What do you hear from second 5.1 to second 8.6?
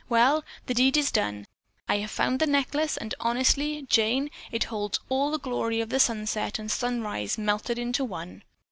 of the glory of the sunset and sunrise melted into one.